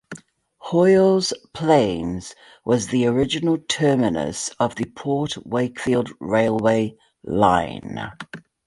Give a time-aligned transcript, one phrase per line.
[0.57, 2.33] Hoyle's Plains
[2.65, 8.11] was the original terminus of the Port Wakefield railway line.